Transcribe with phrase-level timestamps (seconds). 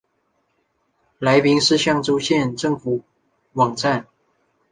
[1.19, 3.03] 来宾市象州县政府
[3.53, 4.07] 网站